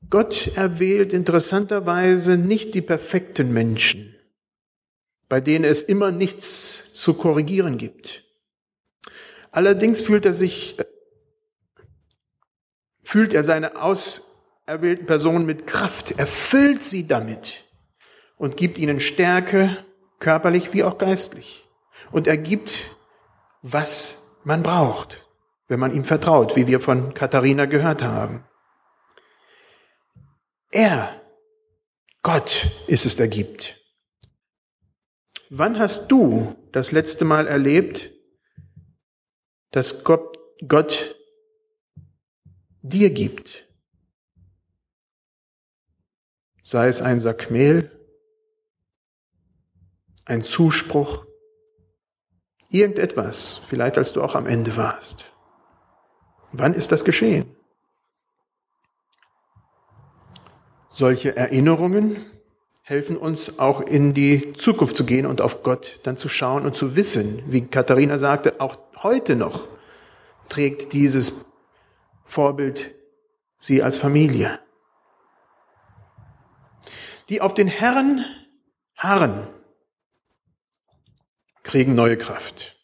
Gott 0.10 0.52
erwählt 0.56 1.14
interessanterweise 1.14 2.38
nicht 2.38 2.74
die 2.74 2.82
perfekten 2.82 3.54
Menschen, 3.54 4.16
bei 5.28 5.40
denen 5.40 5.66
es 5.66 5.84
immer 5.84 6.12
nichts 6.12 6.94
zu 6.94 7.14
korrigieren 7.14 7.78
gibt. 7.78 8.24
Allerdings 9.52 10.02
fühlt 10.02 10.26
er 10.26 10.34
sich, 10.34 10.78
fühlt 13.04 13.34
er 13.34 13.44
seine 13.44 13.82
auserwählten 13.82 15.06
Personen 15.06 15.46
mit 15.46 15.68
Kraft, 15.68 16.18
erfüllt 16.18 16.84
sie 16.84 17.08
damit 17.08 17.66
und 18.38 18.58
gibt 18.58 18.80
ihnen 18.80 19.00
Stärke, 19.00 19.86
körperlich 20.20 20.74
wie 20.74 20.84
auch 20.84 20.98
geistlich. 20.98 21.66
Und 22.12 22.26
er 22.28 22.38
gibt, 22.38 22.96
was 23.62 24.38
man 24.44 24.64
braucht, 24.64 25.28
wenn 25.68 25.80
man 25.80 25.94
ihm 25.94 26.06
vertraut, 26.06 26.56
wie 26.56 26.66
wir 26.66 26.80
von 26.80 27.14
Katharina 27.14 27.66
gehört 27.66 28.02
haben. 28.02 28.44
Er, 30.70 31.22
Gott 32.22 32.72
ist 32.88 33.06
es, 33.06 33.16
der 33.16 33.28
gibt. 33.28 33.84
Wann 35.50 35.80
hast 35.80 36.12
du 36.12 36.56
das 36.72 36.92
letzte 36.92 37.26
Mal 37.26 37.48
erlebt, 37.48 38.12
dass 39.72 40.04
Gott, 40.04 40.38
Gott 40.68 41.16
dir 42.84 43.10
gibt? 43.10 43.68
Sei 46.62 46.88
es 46.88 47.02
ein 47.02 47.20
Sack 47.20 47.50
Mehl, 47.50 47.90
ein 50.26 50.44
Zuspruch, 50.44 51.26
irgendetwas, 52.70 53.60
vielleicht 53.68 53.98
als 53.98 54.14
du 54.14 54.22
auch 54.22 54.36
am 54.36 54.46
Ende 54.46 54.78
warst. 54.78 55.34
Wann 56.52 56.76
ist 56.76 56.92
das 56.92 57.04
geschehen? 57.04 57.56
Solche 60.90 61.36
Erinnerungen 61.36 62.18
helfen 62.82 63.18
uns 63.18 63.60
auch 63.60 63.82
in 63.82 64.14
die 64.14 64.54
Zukunft 64.54 64.98
zu 64.98 65.06
gehen 65.06 65.26
und 65.26 65.42
auf 65.42 65.62
Gott 65.62 66.00
dann 66.04 66.18
zu 66.18 66.28
schauen 66.28 66.66
und 66.66 66.76
zu 66.76 66.96
wissen, 66.96 67.44
wie 67.48 67.62
Katharina 67.62 68.18
sagte, 68.18 68.60
auch 68.60 68.78
heute 69.04 69.36
noch 69.36 69.68
trägt 70.50 70.94
dieses 70.94 71.46
Vorbild 72.26 72.96
sie 73.60 73.84
als 73.84 73.98
Familie. 73.98 74.60
Die 77.30 77.42
auf 77.42 77.54
den 77.54 77.68
Herrn 77.68 78.26
harren, 78.96 79.48
kriegen 81.62 81.94
neue 81.94 82.18
Kraft. 82.18 82.76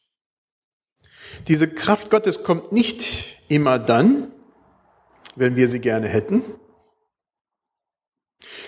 Diese 1.48 1.74
Kraft 1.74 2.12
Gottes 2.12 2.44
kommt 2.44 2.72
nicht 2.72 3.42
immer 3.48 3.80
dann, 3.80 4.32
wenn 5.36 5.56
wir 5.56 5.68
sie 5.68 5.80
gerne 5.80 6.08
hätten, 6.08 6.44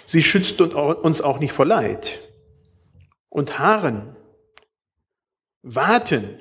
Sie 0.06 0.24
schützt 0.24 0.62
uns 0.62 1.22
auch 1.22 1.40
nicht 1.40 1.54
vor 1.54 1.66
Leid. 1.66 2.20
Und 3.30 3.60
harren, 3.60 4.16
warten, 5.62 6.40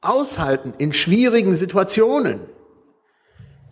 aushalten 0.00 0.74
in 0.78 0.92
schwierigen 0.92 1.54
Situationen 1.54 2.40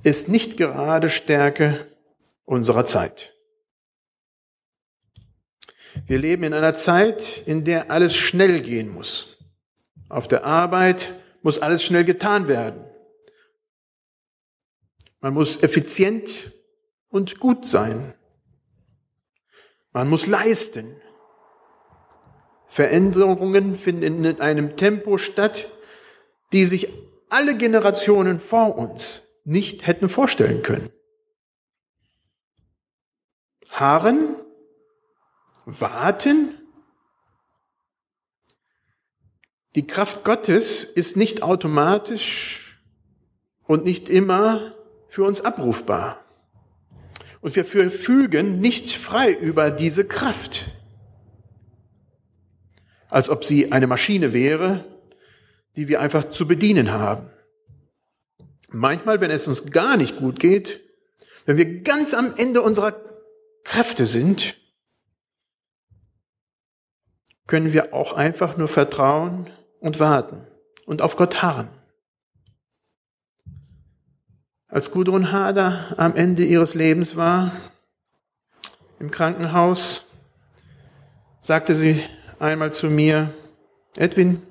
ist 0.02 0.28
nicht 0.28 0.56
gerade 0.56 1.08
Stärke 1.08 1.90
unserer 2.44 2.86
Zeit. 2.86 3.34
Wir 6.06 6.18
leben 6.18 6.42
in 6.42 6.52
einer 6.52 6.74
Zeit, 6.74 7.42
in 7.46 7.64
der 7.64 7.90
alles 7.90 8.16
schnell 8.16 8.60
gehen 8.60 8.90
muss. 8.90 9.38
Auf 10.08 10.28
der 10.28 10.44
Arbeit 10.44 11.12
muss 11.42 11.58
alles 11.60 11.82
schnell 11.82 12.04
getan 12.04 12.48
werden. 12.48 12.84
Man 15.20 15.32
muss 15.32 15.62
effizient 15.62 16.52
und 17.14 17.38
gut 17.38 17.64
sein. 17.64 18.12
Man 19.92 20.10
muss 20.10 20.26
leisten. 20.26 21.00
Veränderungen 22.66 23.76
finden 23.76 24.24
in 24.24 24.40
einem 24.40 24.76
Tempo 24.76 25.16
statt, 25.16 25.70
die 26.52 26.66
sich 26.66 26.88
alle 27.28 27.56
Generationen 27.56 28.40
vor 28.40 28.76
uns 28.76 29.28
nicht 29.44 29.86
hätten 29.86 30.08
vorstellen 30.08 30.64
können. 30.64 30.90
Harren, 33.70 34.34
warten. 35.66 36.60
Die 39.76 39.86
Kraft 39.86 40.24
Gottes 40.24 40.82
ist 40.82 41.16
nicht 41.16 41.44
automatisch 41.44 42.82
und 43.62 43.84
nicht 43.84 44.08
immer 44.08 44.74
für 45.06 45.22
uns 45.22 45.44
abrufbar. 45.44 46.23
Und 47.44 47.56
wir 47.56 47.66
verfügen 47.66 48.60
nicht 48.60 48.96
frei 48.96 49.30
über 49.30 49.70
diese 49.70 50.08
Kraft. 50.08 50.68
Als 53.10 53.28
ob 53.28 53.44
sie 53.44 53.70
eine 53.70 53.86
Maschine 53.86 54.32
wäre, 54.32 54.86
die 55.76 55.88
wir 55.88 56.00
einfach 56.00 56.30
zu 56.30 56.48
bedienen 56.48 56.90
haben. 56.90 57.28
Manchmal, 58.70 59.20
wenn 59.20 59.30
es 59.30 59.46
uns 59.46 59.70
gar 59.72 59.98
nicht 59.98 60.16
gut 60.16 60.40
geht, 60.40 60.80
wenn 61.44 61.58
wir 61.58 61.82
ganz 61.82 62.14
am 62.14 62.34
Ende 62.34 62.62
unserer 62.62 62.98
Kräfte 63.62 64.06
sind, 64.06 64.56
können 67.46 67.74
wir 67.74 67.92
auch 67.92 68.14
einfach 68.14 68.56
nur 68.56 68.68
vertrauen 68.68 69.50
und 69.80 70.00
warten 70.00 70.46
und 70.86 71.02
auf 71.02 71.16
Gott 71.16 71.42
harren. 71.42 71.68
Als 74.74 74.90
Gudrun 74.90 75.30
Hader 75.30 75.94
am 75.98 76.16
Ende 76.16 76.44
ihres 76.44 76.74
Lebens 76.74 77.14
war, 77.14 77.52
im 78.98 79.12
Krankenhaus, 79.12 80.04
sagte 81.38 81.76
sie 81.76 82.02
einmal 82.40 82.72
zu 82.72 82.90
mir, 82.90 83.32
Edwin, 83.96 84.42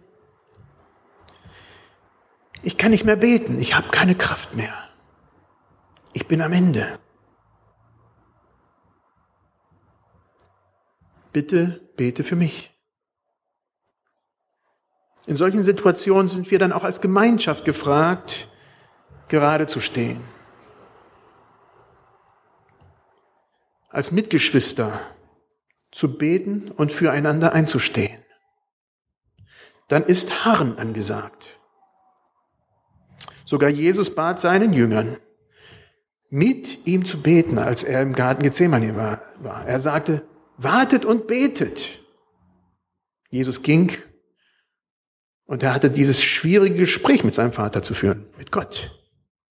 ich 2.61 2.77
kann 2.77 2.91
nicht 2.91 3.03
mehr 3.03 3.17
beten, 3.17 3.59
ich 3.59 3.75
habe 3.75 3.89
keine 3.89 4.15
Kraft 4.15 4.55
mehr. 4.55 4.73
Ich 6.13 6.25
bin 6.25 6.41
am 6.41 6.53
Ende. 6.53 6.99
Bitte 11.33 11.81
bete 11.97 12.23
für 12.23 12.37
mich. 12.37 12.71
In 15.27 15.35
solchen 15.35 15.63
Situationen 15.63 16.29
sind 16.29 16.49
wir 16.49 16.59
dann 16.59 16.71
auch 16.71 16.85
als 16.85 17.01
Gemeinschaft 17.01 17.65
gefragt, 17.65 18.47
gerade 19.33 19.65
zu 19.65 19.79
stehen. 19.79 20.21
Als 23.89 24.11
Mitgeschwister 24.11 25.01
zu 25.91 26.19
beten 26.19 26.69
und 26.69 26.91
füreinander 26.91 27.51
einzustehen. 27.51 28.23
Dann 29.87 30.03
ist 30.03 30.45
Harren 30.45 30.77
angesagt. 30.77 31.59
Sogar 33.43 33.71
Jesus 33.71 34.13
bat 34.13 34.39
seinen 34.39 34.71
Jüngern, 34.71 35.17
mit 36.29 36.85
ihm 36.85 37.03
zu 37.03 37.23
beten, 37.23 37.57
als 37.57 37.83
er 37.83 38.03
im 38.03 38.13
Garten 38.13 38.43
Gethsemane 38.43 38.95
war. 38.95 39.65
Er 39.65 39.79
sagte, 39.79 40.27
wartet 40.57 41.05
und 41.05 41.25
betet. 41.25 42.03
Jesus 43.31 43.63
ging 43.63 43.97
und 45.45 45.63
er 45.63 45.73
hatte 45.73 45.89
dieses 45.89 46.23
schwierige 46.23 46.75
Gespräch 46.75 47.23
mit 47.23 47.33
seinem 47.33 47.53
Vater 47.53 47.81
zu 47.81 47.95
führen, 47.95 48.27
mit 48.37 48.51
Gott. 48.51 49.02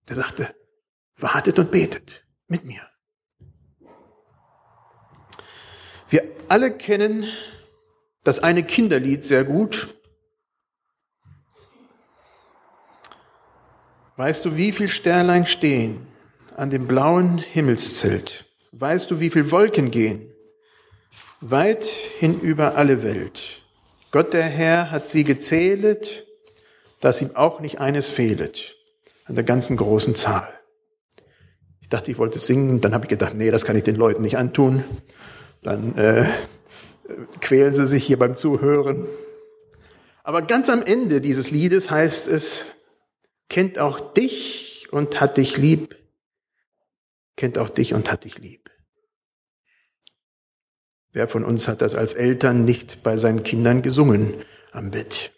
Der 0.09 0.15
sagte, 0.15 0.53
wartet 1.17 1.59
und 1.59 1.71
betet 1.71 2.25
mit 2.47 2.65
mir. 2.65 2.81
Wir 6.09 6.29
alle 6.47 6.75
kennen 6.75 7.25
das 8.23 8.41
eine 8.41 8.63
Kinderlied 8.63 9.23
sehr 9.23 9.43
gut. 9.43 9.95
Weißt 14.15 14.45
du, 14.45 14.55
wie 14.57 14.71
viel 14.71 14.89
Sternlein 14.89 15.45
stehen 15.45 16.07
an 16.55 16.69
dem 16.69 16.87
blauen 16.87 17.39
Himmelszelt? 17.39 18.45
Weißt 18.71 19.09
du, 19.09 19.19
wie 19.19 19.29
viel 19.29 19.51
Wolken 19.51 19.89
gehen? 19.91 20.31
Weit 21.41 21.83
hin 21.83 22.39
über 22.39 22.75
alle 22.75 23.03
Welt. 23.03 23.63
Gott 24.11 24.33
der 24.33 24.43
Herr 24.43 24.91
hat 24.91 25.09
sie 25.09 25.23
gezählet, 25.23 26.27
dass 26.99 27.21
ihm 27.21 27.35
auch 27.35 27.59
nicht 27.59 27.79
eines 27.79 28.07
fehlet 28.07 28.75
an 29.25 29.35
der 29.35 29.43
ganzen 29.43 29.77
großen 29.77 30.15
Zahl. 30.15 30.47
Ich 31.81 31.89
dachte, 31.89 32.11
ich 32.11 32.17
wollte 32.17 32.39
singen, 32.39 32.81
dann 32.81 32.93
habe 32.93 33.05
ich 33.05 33.09
gedacht, 33.09 33.33
nee, 33.35 33.51
das 33.51 33.65
kann 33.65 33.75
ich 33.75 33.83
den 33.83 33.95
Leuten 33.95 34.21
nicht 34.21 34.37
antun. 34.37 34.83
Dann 35.61 35.95
äh, 35.97 36.25
quälen 37.41 37.73
sie 37.73 37.85
sich 37.85 38.05
hier 38.05 38.17
beim 38.17 38.35
Zuhören. 38.35 39.07
Aber 40.23 40.41
ganz 40.41 40.69
am 40.69 40.81
Ende 40.81 41.21
dieses 41.21 41.51
Liedes 41.51 41.91
heißt 41.91 42.27
es, 42.27 42.65
kennt 43.49 43.79
auch 43.79 44.13
dich 44.13 44.87
und 44.91 45.19
hat 45.19 45.37
dich 45.37 45.57
lieb, 45.57 45.95
kennt 47.35 47.57
auch 47.57 47.69
dich 47.69 47.93
und 47.93 48.11
hat 48.11 48.23
dich 48.23 48.39
lieb. 48.39 48.71
Wer 51.11 51.27
von 51.27 51.43
uns 51.45 51.67
hat 51.67 51.81
das 51.81 51.93
als 51.93 52.13
Eltern 52.13 52.65
nicht 52.65 53.03
bei 53.03 53.17
seinen 53.17 53.43
Kindern 53.43 53.81
gesungen 53.81 54.33
am 54.71 54.91
Bett? 54.91 55.31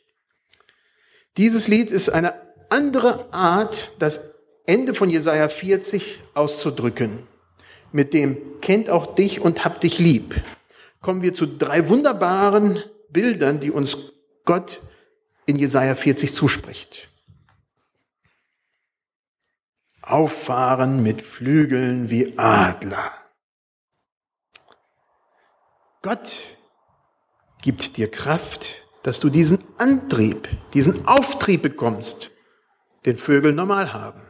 Dieses 1.37 1.67
Lied 1.67 1.91
ist 1.91 2.09
eine 2.09 2.44
andere 2.69 3.31
Art, 3.33 3.91
das 3.99 4.35
Ende 4.65 4.93
von 4.93 5.09
Jesaja 5.09 5.47
40 5.47 6.21
auszudrücken. 6.33 7.27
Mit 7.91 8.13
dem 8.13 8.59
kennt 8.61 8.89
auch 8.89 9.15
dich 9.15 9.39
und 9.39 9.63
hab 9.63 9.79
dich 9.79 9.99
lieb. 9.99 10.35
Kommen 11.01 11.21
wir 11.21 11.33
zu 11.33 11.45
drei 11.45 11.87
wunderbaren 11.87 12.83
Bildern, 13.09 13.59
die 13.59 13.71
uns 13.71 14.11
Gott 14.43 14.81
in 15.45 15.57
Jesaja 15.57 15.95
40 15.95 16.33
zuspricht. 16.33 17.09
Auffahren 20.01 21.01
mit 21.03 21.21
Flügeln 21.21 22.09
wie 22.09 22.37
Adler. 22.37 23.11
Gott 26.01 26.37
gibt 27.61 27.97
dir 27.97 28.11
Kraft, 28.11 28.85
dass 29.01 29.19
du 29.19 29.29
diesen 29.29 29.63
Antrieb, 29.77 30.47
diesen 30.73 31.07
Auftrieb 31.07 31.63
bekommst, 31.63 32.31
den 33.05 33.17
Vögel 33.17 33.53
normal 33.53 33.93
haben. 33.93 34.21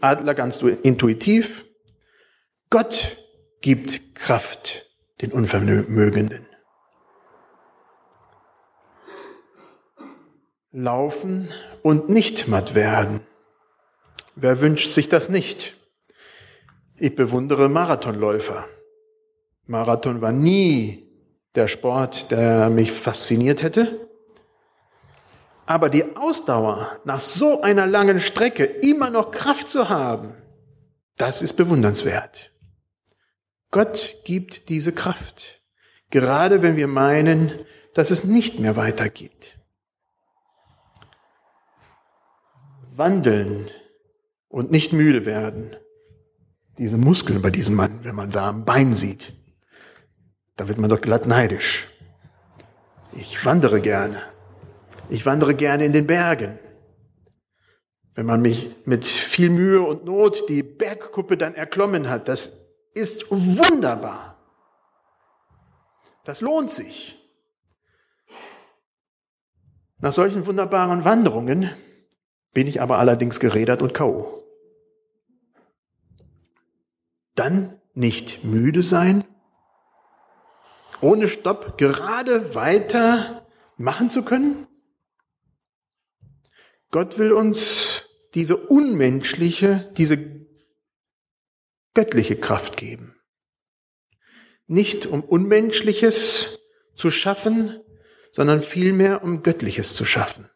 Adler 0.00 0.34
ganz 0.34 0.62
intuitiv. 0.62 1.64
Gott 2.70 3.18
gibt 3.60 4.14
Kraft 4.14 4.90
den 5.20 5.32
Unvermögenden. 5.32 6.46
Laufen 10.72 11.48
und 11.82 12.08
nicht 12.08 12.48
matt 12.48 12.74
werden. 12.74 13.20
Wer 14.34 14.60
wünscht 14.60 14.90
sich 14.90 15.08
das 15.08 15.28
nicht? 15.28 15.76
Ich 16.96 17.14
bewundere 17.14 17.68
Marathonläufer. 17.68 18.66
Marathon 19.66 20.20
war 20.20 20.32
nie 20.32 21.08
der 21.54 21.68
Sport, 21.68 22.30
der 22.30 22.70
mich 22.70 22.90
fasziniert 22.92 23.62
hätte. 23.62 24.08
Aber 25.66 25.88
die 25.88 26.16
Ausdauer, 26.16 27.00
nach 27.04 27.20
so 27.20 27.62
einer 27.62 27.86
langen 27.86 28.20
Strecke 28.20 28.64
immer 28.64 29.10
noch 29.10 29.30
Kraft 29.30 29.68
zu 29.68 29.88
haben, 29.88 30.34
das 31.16 31.42
ist 31.42 31.54
bewundernswert. 31.54 32.52
Gott 33.70 34.16
gibt 34.24 34.68
diese 34.68 34.92
Kraft, 34.92 35.62
gerade 36.10 36.62
wenn 36.62 36.76
wir 36.76 36.86
meinen, 36.86 37.50
dass 37.94 38.10
es 38.10 38.24
nicht 38.24 38.58
mehr 38.58 38.76
weitergeht. 38.76 39.58
Wandeln 42.94 43.70
und 44.48 44.70
nicht 44.70 44.92
müde 44.92 45.24
werden. 45.24 45.76
Diese 46.78 46.98
Muskeln 46.98 47.40
bei 47.40 47.50
diesem 47.50 47.74
Mann, 47.74 48.04
wenn 48.04 48.14
man 48.14 48.30
da 48.30 48.48
am 48.48 48.64
Bein 48.64 48.94
sieht, 48.94 49.36
da 50.56 50.68
wird 50.68 50.78
man 50.78 50.90
doch 50.90 51.00
glatt 51.00 51.26
neidisch. 51.26 51.88
Ich 53.12 53.44
wandere 53.44 53.80
gerne. 53.80 54.33
Ich 55.08 55.26
wandere 55.26 55.54
gerne 55.54 55.84
in 55.84 55.92
den 55.92 56.06
Bergen. 56.06 56.58
Wenn 58.14 58.26
man 58.26 58.40
mich 58.40 58.74
mit 58.84 59.04
viel 59.04 59.50
Mühe 59.50 59.82
und 59.82 60.04
Not 60.04 60.48
die 60.48 60.62
Bergkuppe 60.62 61.36
dann 61.36 61.54
erklommen 61.54 62.08
hat, 62.08 62.28
das 62.28 62.70
ist 62.92 63.26
wunderbar. 63.30 64.38
Das 66.24 66.40
lohnt 66.40 66.70
sich. 66.70 67.20
Nach 69.98 70.12
solchen 70.12 70.46
wunderbaren 70.46 71.04
Wanderungen 71.04 71.70
bin 72.52 72.66
ich 72.66 72.80
aber 72.80 72.98
allerdings 72.98 73.40
gerädert 73.40 73.82
und 73.82 73.94
K.O. 73.94 74.42
Dann 77.34 77.80
nicht 77.94 78.44
müde 78.44 78.82
sein, 78.82 79.24
ohne 81.00 81.28
Stopp 81.28 81.76
gerade 81.78 82.54
weiter 82.54 83.46
machen 83.76 84.08
zu 84.08 84.24
können? 84.24 84.66
Gott 86.94 87.18
will 87.18 87.32
uns 87.32 88.08
diese 88.34 88.56
unmenschliche, 88.56 89.92
diese 89.96 90.46
göttliche 91.92 92.36
Kraft 92.36 92.76
geben. 92.76 93.20
Nicht 94.68 95.04
um 95.04 95.24
Unmenschliches 95.24 96.60
zu 96.94 97.10
schaffen, 97.10 97.82
sondern 98.30 98.62
vielmehr 98.62 99.24
um 99.24 99.42
Göttliches 99.42 99.96
zu 99.96 100.04
schaffen. 100.04 100.48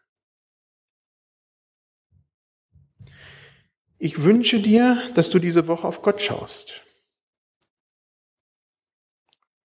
Ich 3.98 4.22
wünsche 4.22 4.62
dir, 4.62 5.02
dass 5.16 5.30
du 5.30 5.40
diese 5.40 5.66
Woche 5.66 5.88
auf 5.88 6.02
Gott 6.02 6.22
schaust. 6.22 6.84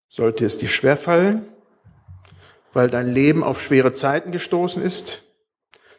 Sollte 0.10 0.44
es 0.44 0.58
dir 0.58 0.70
schwerfallen, 0.70 1.54
weil 2.72 2.90
dein 2.90 3.14
Leben 3.14 3.44
auf 3.44 3.62
schwere 3.62 3.94
Zeiten 3.94 4.32
gestoßen 4.32 4.82
ist, 4.82 5.24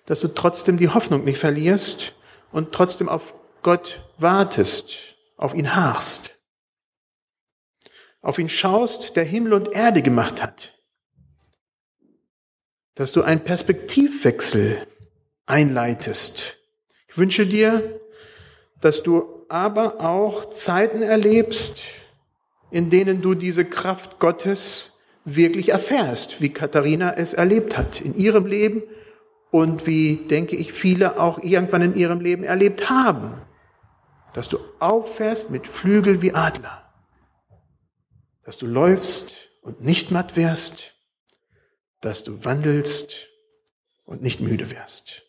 dass 0.06 0.20
du 0.20 0.28
trotzdem 0.28 0.76
die 0.76 0.88
Hoffnung 0.88 1.24
nicht 1.24 1.38
verlierst 1.38 2.14
und 2.52 2.72
trotzdem 2.72 3.08
auf 3.08 3.34
Gott 3.62 4.08
wartest, 4.18 5.16
auf 5.36 5.54
ihn 5.54 5.74
harrst, 5.74 6.38
auf 8.20 8.38
ihn 8.38 8.48
schaust, 8.48 9.16
der 9.16 9.24
Himmel 9.24 9.54
und 9.54 9.72
Erde 9.72 10.02
gemacht 10.02 10.42
hat, 10.42 10.78
dass 12.94 13.12
du 13.12 13.22
einen 13.22 13.42
Perspektivwechsel 13.42 14.86
einleitest. 15.46 16.56
Ich 17.08 17.18
wünsche 17.18 17.46
dir, 17.46 18.00
dass 18.80 19.02
du 19.02 19.46
aber 19.48 20.00
auch 20.00 20.50
Zeiten 20.50 21.02
erlebst, 21.02 21.82
in 22.70 22.90
denen 22.90 23.22
du 23.22 23.34
diese 23.34 23.64
Kraft 23.64 24.18
Gottes 24.18 24.92
wirklich 25.24 25.70
erfährst, 25.70 26.40
wie 26.42 26.50
Katharina 26.50 27.14
es 27.14 27.32
erlebt 27.32 27.78
hat 27.78 28.00
in 28.00 28.14
ihrem 28.16 28.46
Leben 28.46 28.82
und 29.54 29.86
wie, 29.86 30.16
denke 30.16 30.56
ich, 30.56 30.72
viele 30.72 31.20
auch 31.20 31.38
irgendwann 31.38 31.80
in 31.80 31.94
ihrem 31.94 32.18
Leben 32.18 32.42
erlebt 32.42 32.90
haben. 32.90 33.40
Dass 34.32 34.48
du 34.48 34.58
auffährst 34.80 35.52
mit 35.52 35.68
Flügel 35.68 36.22
wie 36.22 36.34
Adler. 36.34 36.92
Dass 38.42 38.58
du 38.58 38.66
läufst 38.66 39.50
und 39.62 39.80
nicht 39.80 40.10
matt 40.10 40.34
wirst. 40.34 40.94
Dass 42.00 42.24
du 42.24 42.44
wandelst 42.44 43.28
und 44.02 44.22
nicht 44.22 44.40
müde 44.40 44.72
wirst. 44.72 45.22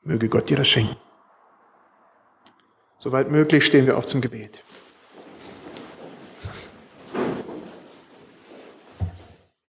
Möge 0.00 0.28
Gott 0.28 0.48
dir 0.48 0.58
das 0.58 0.68
schenken. 0.68 0.96
Soweit 3.00 3.32
möglich 3.32 3.66
stehen 3.66 3.86
wir 3.86 3.98
auf 3.98 4.06
zum 4.06 4.20
Gebet. 4.20 4.62